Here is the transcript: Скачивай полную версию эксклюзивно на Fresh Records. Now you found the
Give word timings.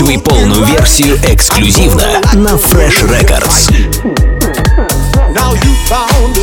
Скачивай 0.00 0.18
полную 0.18 0.64
версию 0.64 1.18
эксклюзивно 1.24 2.22
на 2.32 2.54
Fresh 2.54 3.06
Records. 3.06 3.70
Now 5.34 5.52
you 5.52 5.74
found 5.90 6.34
the 6.34 6.42